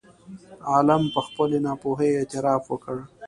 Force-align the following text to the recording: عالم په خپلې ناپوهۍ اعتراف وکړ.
عالم 0.71 1.03
په 1.13 1.19
خپلې 1.27 1.57
ناپوهۍ 1.65 2.09
اعتراف 2.15 2.63
وکړ. 2.67 2.97